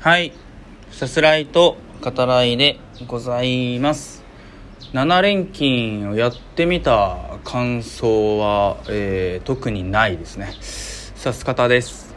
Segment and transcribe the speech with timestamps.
[0.00, 0.32] はい。
[0.92, 4.22] さすらいと語らいでございます。
[4.92, 10.54] 7連勤をやってみた感想は、えー特にないですね。
[10.60, 12.14] さす方です。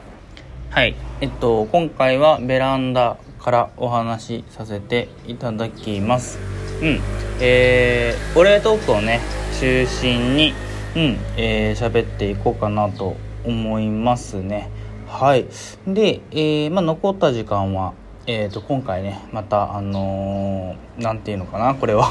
[0.70, 0.96] はい。
[1.22, 6.38] えっと、今回はベランダからお話しさせていただきます。
[6.84, 7.00] うん。
[7.40, 9.22] えー、お礼トークをね、
[9.60, 10.54] 中心に、
[10.96, 14.70] うん、えー、喋っていこうかなと思いますね。
[15.12, 15.46] はい。
[15.86, 17.94] で、えー、まあ、残った時間は、
[18.28, 22.10] えー、と今回ねまたあのーなんていうのかなこれは、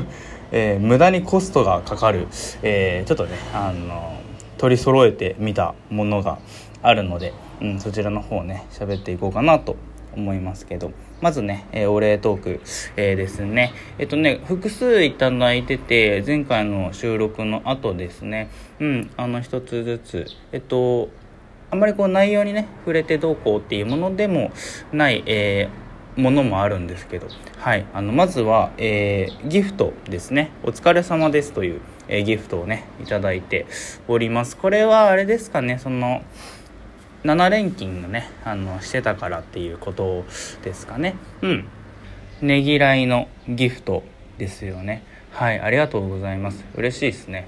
[0.50, 2.26] えー無駄にコストがかかる、
[2.62, 4.14] えーちょっとね、あの
[4.56, 6.38] 取り揃えてみたものが
[6.82, 9.76] あるので、うん、そちらの方ね喋っていこうかなと
[10.16, 10.90] 思いますけど。
[11.20, 12.60] まずね、えーお礼トーク、
[12.96, 13.72] えーですね。
[13.98, 18.48] えっとね複数いただいてて前回の収録の後ですね。
[18.80, 20.26] うんあの一つずつ。
[20.52, 21.08] えっと
[21.70, 24.52] あんまりこう内容にね触れてどうこうっていうものでも
[24.92, 33.66] ない、えーものもあるんですけど、はい、あのまずは、えーギフトですね「お疲れ様です」という、えーギフトをねいただいて
[34.08, 34.56] おります。
[34.56, 35.78] これはあれですかね。
[35.78, 36.22] その
[37.24, 40.24] 7連勤のねあのしてたからっていうこと
[40.64, 41.14] ですかね。
[41.42, 41.68] うん。
[42.42, 44.02] ねぎらいのギフト
[44.38, 45.04] ですよね。
[45.30, 45.60] はい。
[45.60, 46.64] ありがとうございます。
[46.74, 47.46] 嬉しいですね。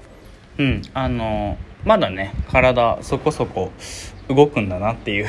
[0.61, 0.81] うん。
[0.93, 3.71] あのまだね体そこそこ
[4.29, 5.21] 動くんだなってい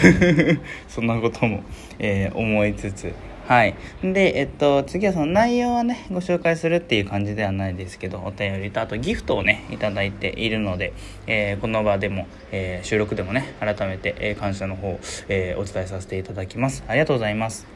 [0.52, 1.62] う そんなことも、
[1.98, 3.14] えー思いつつ。
[3.48, 3.74] はい。
[4.04, 10.92] でえっと次はその内容はねご紹介するっていう感じではないですけどお便りとあとギフトをねいただいているので、
[11.26, 16.84] えーこの場でも、えー収録でもね改めて、え感謝の方、えお伝えさせていただきます。
[16.86, 17.66] ありがとうございます。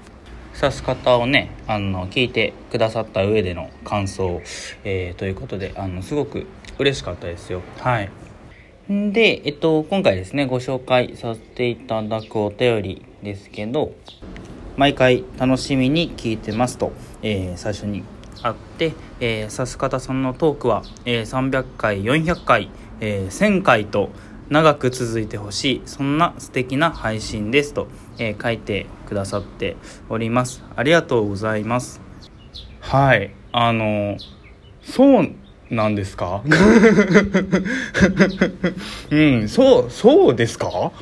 [0.61, 4.41] 指す方をねあの聞いてくださった上での感想、
[4.85, 6.47] えということであのすごく
[6.79, 7.63] 嬉しかったですよ。
[7.81, 8.11] はい。
[8.93, 13.93] んで、えっと、今回ですねご紹介させていただくお便りですけど
[14.77, 18.05] 毎回楽しみに聞いてますと、えー最初に
[18.43, 22.70] あって、えー、さす方さんのトークは、えー300回400回、
[23.01, 24.11] えー1000回と
[24.51, 27.89] 長く続いてほしいそんな素敵な配信ですと、
[28.19, 29.77] えー書いてくださって
[30.09, 30.63] おります。
[30.77, 32.01] ありがとうございます。
[32.81, 33.35] はい。
[33.51, 34.17] あの
[34.83, 35.31] そう
[35.71, 36.43] なんですか？
[39.11, 40.93] うんそうそうですか？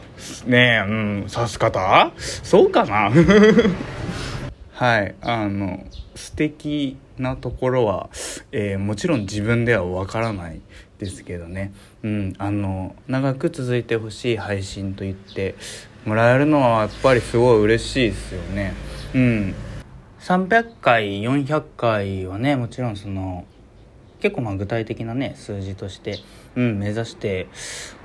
[0.47, 2.13] ねえうん指す方？
[2.19, 3.11] そうかな？
[4.73, 8.09] はいあの素敵なところは、
[8.53, 10.61] えーもちろん自分ではわからない
[10.99, 11.73] ですけどね。
[12.03, 15.55] うんあの長く続いてほしい配信と言って
[16.05, 18.75] もらえるのはやっぱりすごい嬉しいですよね。
[19.15, 19.55] うん。
[20.21, 23.45] 300回400回はねもちろんその
[24.25, 26.19] 結構まあ具体的なね数字として、
[26.57, 27.47] うん、目指して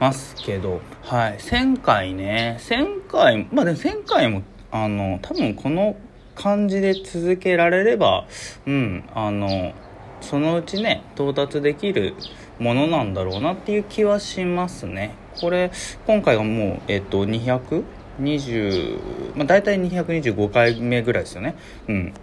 [0.01, 1.37] ますけどはい。
[1.37, 2.57] 1000回ね。
[2.59, 5.95] 1000回まあでも1000回もあの多分この
[6.35, 8.27] 感じで続けられれば
[8.65, 9.71] うんあの
[10.19, 12.15] そのうちね到達できる
[12.59, 15.15] ものなんだろうなっていう気はしますね。
[15.39, 15.71] これ
[16.05, 21.55] 今回がもうえっと220まあ大体225回目ぐらいですよね。
[21.87, 22.13] うん。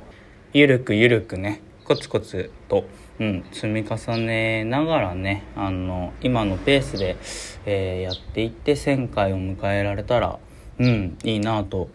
[0.53, 2.85] ゆるくゆるくねコツコツと、
[3.19, 7.17] うん、積み重ねながらねあの今のペースで、
[7.65, 10.39] えーやっていって1000回を迎えられたら
[10.79, 11.89] うんいいなと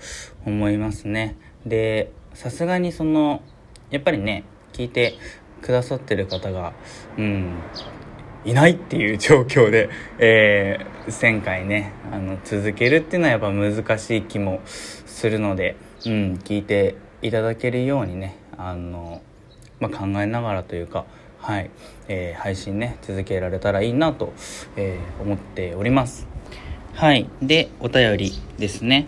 [0.45, 1.35] 思いますね。
[1.65, 3.41] でさすがにその
[3.91, 4.43] やっぱりね
[4.73, 5.15] 聞いて
[5.61, 6.73] くださってる方が
[7.17, 7.53] うん
[8.43, 19.21] いないっていう状況で、えー1000回ねあの続けるっていうのはやっぱ難しい気もするので、うん、聞いていただけるようにねあの、
[19.81, 21.05] まあ、考えながらというか、
[21.39, 21.71] はい
[22.07, 24.31] えー配信ね続けられたらいいなと、
[24.77, 26.27] えー思っております。
[26.93, 27.27] はい。
[27.41, 29.07] で、お便りですね。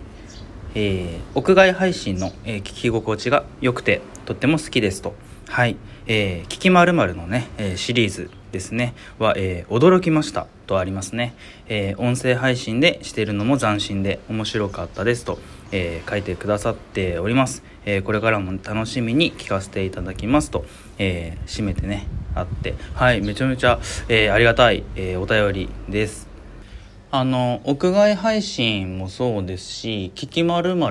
[0.74, 5.14] えー屋外配信の、えー聞き心地が良くてとっても好きですと。
[5.48, 5.76] はい。
[6.06, 11.34] えー聞きまるのね、えーシリーズですね、は、えー驚きましたとありますね。
[11.66, 15.40] えー音声配信でしてるのも斬新で面白かったですと、
[15.72, 17.64] えー書いてくださっております。
[17.84, 20.64] えこれからも楽しみに聞かせていただきますと、
[20.98, 22.06] えー締めてね、
[22.36, 26.28] あって、はい、めちゃめちゃ、えありがたい、えお便りです。
[27.10, 30.90] あの屋外配信もそうですし「聞きまるも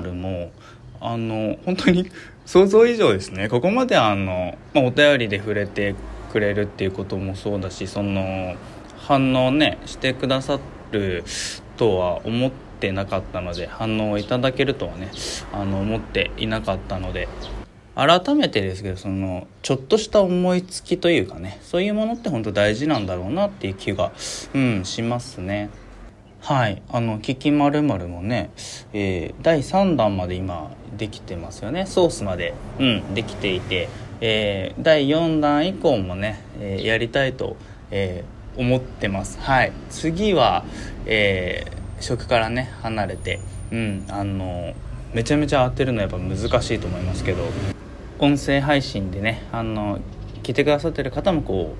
[1.00, 2.10] あの本当に
[2.46, 5.94] 想像以上ですねここまであの、まあ、お便りで触れて
[6.34, 8.56] くれるっていうこともそうだしその
[8.98, 10.58] 反応ねしてくださ
[10.90, 11.22] る
[11.76, 12.50] とは思っ
[12.80, 15.12] てなかったので反応をいただけるとはね
[15.52, 17.28] あの思っていなかったので
[17.94, 24.10] 改めてですけどそのちょっとした思いつきというかねそういうものって本当大事なんだろうなっていう気が、
[24.54, 25.70] うん、しますね。
[26.40, 26.82] はい。
[26.90, 28.50] あの「キキまるもね、
[28.92, 31.86] えー、第3弾まで今できてますよね。
[31.86, 32.52] ソースまで。
[32.78, 33.88] うんできていて、
[34.26, 37.58] えー、第4弾以降もね、えー、やりたいと、
[37.90, 39.38] えー、思ってます。
[39.38, 39.72] はい。
[39.90, 40.64] 次は、
[41.04, 43.40] えー、食からね離れて。
[43.70, 44.72] うんあの
[45.12, 47.44] めちゃめちゃ当てるのやっぱ難しいと思いますけど
[48.18, 50.00] 音声配信でねあの
[50.42, 51.74] 聞いてくださってる方もこ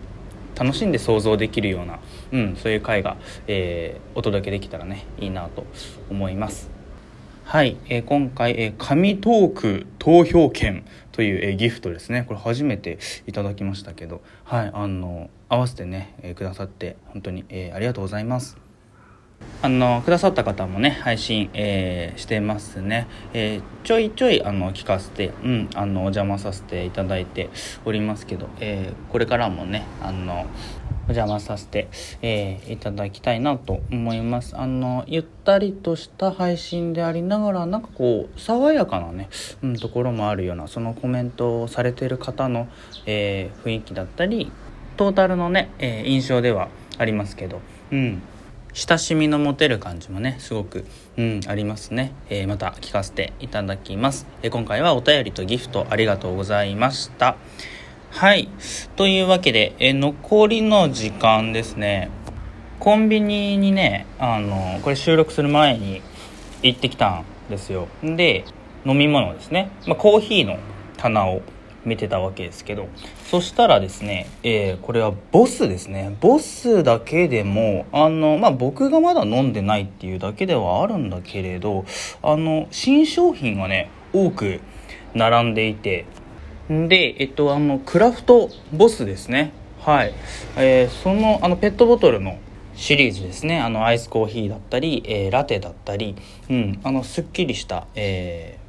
[0.55, 1.99] う楽しんで想像できるような、
[2.33, 5.67] うん、そういう回が、えー、お届けできたらねいいなと
[6.11, 6.71] 思います。
[7.45, 10.85] はい、えー、今回、えー、紙トーク投票券。
[11.15, 12.25] という、え、ギフトですね。
[12.27, 14.21] これ初めていただきましたけど。
[14.43, 18.59] はいあの合わせてね、え、くださって本当に、え、ありがとうございます。
[19.63, 27.51] あのくださった方もね配信、えー、してますね、えー、ちょいちょいあの聞かせて、うん、あのお邪魔させていただいて
[27.85, 30.47] おりますけど、えー、これからもねあの
[31.07, 31.89] お邪魔させて、
[32.23, 34.57] えー、いただきたいなと思います。
[34.57, 39.29] あのゆったりとした配信でありながらなんかこう爽やかなね、
[39.63, 42.69] うん、ところもあるようなそのコメントをされてる方の、
[43.07, 44.51] えー、雰囲気だったり
[44.97, 46.69] トータルのね、えー、印象では
[46.99, 47.61] ありますけど
[47.93, 48.23] うん。
[48.75, 50.85] 親しみの持てる感じもねすごく、
[51.17, 57.37] うん、ありますね、え、また聞かせていただきます、え、今回はお便りとギフトありがとうございました。
[58.17, 58.49] はい。
[58.95, 62.13] というわけで、え、残りの時間ですね。
[62.79, 66.01] コンビニにねあのこれ収録する前に
[66.63, 67.89] 行ってきたんですよ。
[68.05, 68.45] で
[68.87, 70.59] 飲み物ですね、まあ、コーヒーの
[70.97, 71.43] 棚を
[71.85, 72.87] 見てたわけですけど。
[73.25, 76.17] そしたらですね、えー、これはボスですね。
[76.21, 81.85] ボスだけでもあの、まあ、僕がまだ飲んでないっていうだけではあるんだけれど
[82.23, 84.61] あの新商品がね多く
[85.15, 86.07] 並んでいて
[86.69, 89.53] でえっとあのクラフトボスですね。
[89.81, 90.15] はい、
[90.57, 92.39] えー、そのあのペットボトルの
[92.75, 93.61] シリーズですね。
[93.61, 96.17] あのアイスコーヒーだったり、えー、ラテだったり、
[96.49, 98.65] うん、あのすっきりした、えー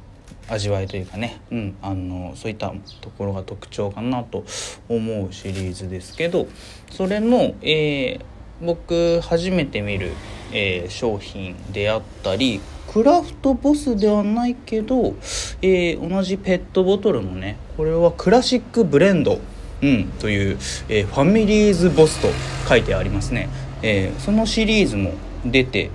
[0.48, 4.44] 味わいというかね、うん、あのそういったところが特徴かなと
[4.88, 6.46] 思うシリーズですけど
[6.90, 8.24] それの、えー、
[8.64, 10.12] 僕初めて見る、
[10.52, 12.60] えー、商品であったり
[12.92, 15.14] クラフトボスではないけど、
[15.60, 19.38] えー、同じペットボトルのねこれはクラシックブレンド、
[19.82, 20.58] うん、という、
[20.88, 22.28] えファミリーズボスと
[22.68, 23.50] 書いてありますね、
[23.82, 25.12] えそのシリーズも
[25.44, 25.90] 出て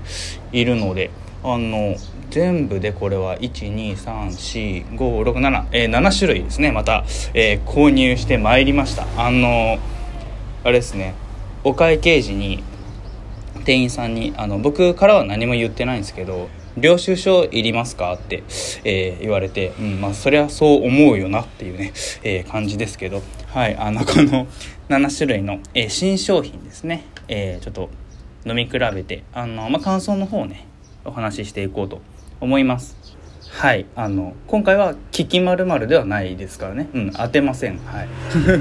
[0.52, 1.10] いるので
[1.44, 1.96] あの
[2.30, 9.08] 全部でこれは1234567、えー、7種類ですねまた、えー、購入してまいりました。
[9.18, 9.80] あの
[10.64, 11.16] あれですね
[11.64, 12.64] お会計時に
[13.62, 18.44] 店員さんにあの僕からは何も言ってないんですけど領収書いりますか?」って、
[18.84, 21.94] えー、言われて、うんまあ、そりゃそう思うよなっていうね、
[22.24, 24.48] えー、感じですけど、はい、あのこの
[24.90, 27.90] 7種類の、えー、新商品ですね、えちょっと
[28.46, 30.66] 飲み比べてあの、まあ、感想の方をね
[31.06, 32.02] お話ししていこうと
[32.40, 32.98] 思います。
[33.52, 36.88] はいあの今回は「聞きまるではないですからね。
[36.94, 37.80] うん当てません。
[37.80, 38.08] はい。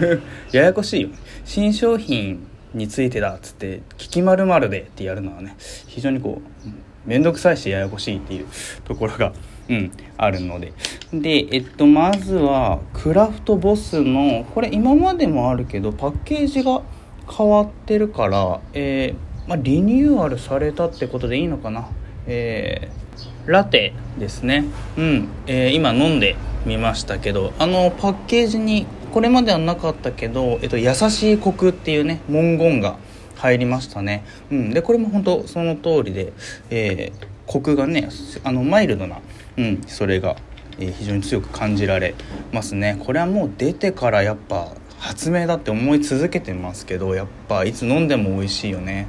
[0.56, 1.08] ややこしいよ
[1.44, 2.44] 新商品
[2.74, 5.56] についてだっつって「聞きまるで」ってやるのはね
[5.86, 8.46] 非常にこう面倒くさいしややこしいっていう
[8.84, 9.32] ところが
[9.70, 10.72] うん、あるので。
[11.12, 16.82] で、えっと、まずは、クラフトボスの、これ今までもあるけど、パッケージが
[17.30, 21.86] 変わってるから、えー、まあ、リニューアルされたってことでいいのかな。
[22.26, 23.00] えー
[23.46, 24.64] ラテですね
[24.96, 26.36] うん、えー、今飲んで
[26.66, 32.96] みましたけどあのパッケージにこれまではなかったけど、えっと、優しいコクっていうね文言が
[33.36, 36.32] 入りましたね、うん、でこれも本当その通りで、
[36.70, 38.08] えー、コクがね
[38.44, 39.20] あのマイルドな、
[39.56, 40.36] うん、それが、
[40.78, 42.14] えー、非常に強く感じられ
[42.52, 43.00] ますね。
[43.04, 49.08] これはもう出てからやっぱ発明だって思い続けてますけどやっぱいつ飲んでも美味しいよね。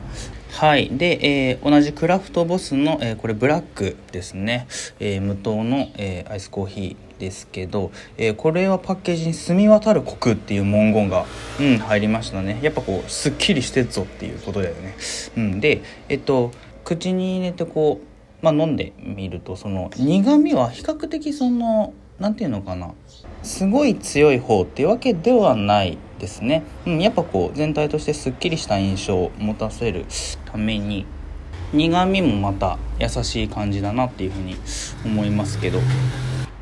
[0.52, 0.90] はい。
[0.90, 4.68] で、えー、同じクラフトボスの、えー、これブラックですね、
[5.00, 7.11] えー、無糖の、えアイスコーヒー。
[7.22, 11.26] ですけど、えこれはパッケージに「澄み渡るコク」っていう文言が、
[11.60, 12.58] うん、入りましたね。
[12.64, 14.96] やっぱこうすっきりしてっぞっていうことだよね、
[15.38, 16.52] うん、でえっと
[16.84, 22.92] 口に入れてこう、まあ、飲んでみるとその苦みは比較的その何て言うのかな。
[23.44, 30.06] すごい強い方っていうわけではないですね、うん、やっぱこう全体としてすっきりした印象を持たせる
[30.46, 31.08] ために
[31.74, 34.56] 苦みもまた優しい感じだなっていうふうに
[35.06, 35.80] 思いますけど。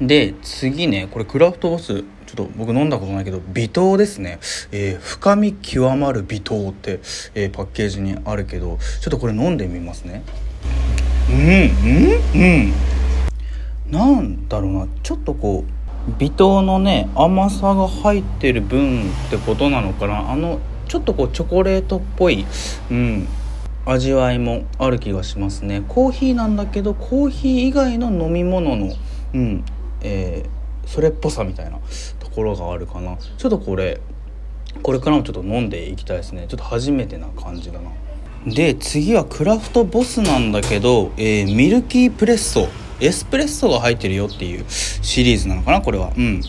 [0.01, 4.39] で次ねこれクラフトボスちょっと僕飲んだことないけど微糖ですね、
[4.71, 6.99] えー、深み極まる微糖って、
[7.33, 10.23] えー、パッケージにあるけどちょっとこれ飲んでみますね。
[11.29, 13.91] うんうんうん。
[13.91, 20.31] なんだろうなちょっとこう微糖のね甘さが入ってる分ってことなのかな。
[20.31, 22.45] あのちょっとこうチョコレートっぽい、
[22.89, 23.27] うん、
[23.85, 25.83] 味わいもある気がしますね。
[25.87, 28.93] コーヒーなんだけどコーヒー以外の飲み物の
[29.33, 29.65] うん
[30.01, 31.79] えー、それっぽさみたいな
[32.19, 33.17] ところがあるかな。
[33.37, 34.01] ちょっとこれ
[34.81, 36.45] これからもちょっと飲んでいきたいですね。
[36.47, 37.91] ちょっと初めてな感じだな。
[38.45, 42.67] で次はクラフトボスなんだけど、えー、ミルキープレッソ。
[43.01, 46.11] エスプレッソが入ってるよっていうシリーズなのかなこれは。
[46.17, 46.41] うん。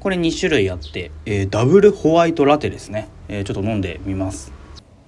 [0.00, 4.52] これ2種類あって、えー、ダブルホワイトラテですね、えー、ちょっと飲んでみます。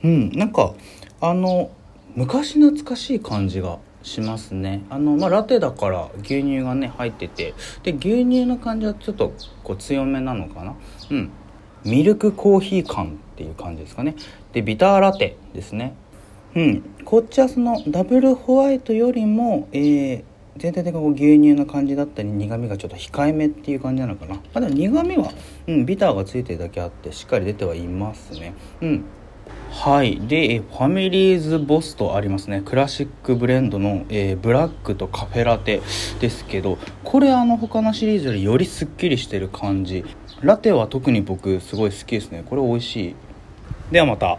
[0.02, 0.31] うん。
[0.33, 0.75] なんか
[1.21, 1.71] あの
[2.14, 4.85] 昔懐かしい感じがしますね。
[4.90, 7.54] あのまあラテだから牛乳がね入ってて。
[7.83, 10.75] で牛乳の感じはちょっとこう強めなのかな。
[11.11, 11.30] うん。
[11.85, 14.16] ミルクコーヒー感っていう感じですかね。
[14.52, 15.95] でビターラテですね。
[16.54, 16.83] うん。
[17.04, 20.25] こっちはそのダブルホワイトよりも、えー、
[20.57, 25.33] 全体的にこう牛乳の感じだったり苦みがちょっと控えめっていう感じなのかな、まあ、でも苦みは、
[25.69, 28.54] うん、ビターがついてるだけあってしっかり出てはいますね。
[28.80, 29.04] うん。
[29.71, 30.21] はい。
[30.21, 32.62] でファミリーズボスとありますね。
[32.64, 35.80] クラシックブレンドの、えー、ブラックとカフェラテ
[36.21, 40.04] ですけどこれあの他のシリーズよりよりすっきりしてる感じ。
[40.42, 42.45] ラテは特に僕すごい好きですね。
[42.49, 43.14] これ美味しい。
[43.90, 44.38] ではまた。